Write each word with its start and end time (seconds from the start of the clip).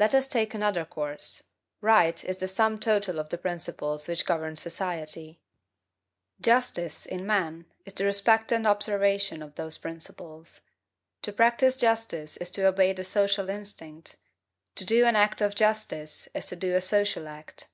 Let 0.00 0.12
us 0.12 0.26
take 0.26 0.54
another 0.54 0.84
course. 0.84 1.50
RUGHT 1.80 2.24
is 2.24 2.38
the 2.38 2.48
sum 2.48 2.80
total 2.80 3.20
of 3.20 3.28
the 3.28 3.38
principles 3.38 4.08
which 4.08 4.26
govern 4.26 4.56
society. 4.56 5.40
Justice, 6.40 7.06
in 7.06 7.24
man, 7.24 7.66
is 7.84 7.92
the 7.94 8.06
respect 8.06 8.50
and 8.50 8.66
observation 8.66 9.44
of 9.44 9.54
those 9.54 9.78
principles. 9.78 10.62
To 11.22 11.32
practise 11.32 11.76
justice 11.76 12.36
is 12.38 12.50
to 12.50 12.66
obey 12.66 12.92
the 12.92 13.04
social 13.04 13.48
instinct; 13.48 14.16
to 14.74 14.84
do 14.84 15.06
an 15.06 15.14
act 15.14 15.40
of 15.40 15.54
justice 15.54 16.28
is 16.34 16.46
to 16.46 16.56
do 16.56 16.74
a 16.74 16.80
social 16.80 17.28
act. 17.28 17.68